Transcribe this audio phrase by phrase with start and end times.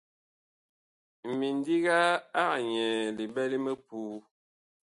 [1.37, 1.97] Mindiga
[2.41, 4.15] ag nyɛɛ liɓɛ li mipuu.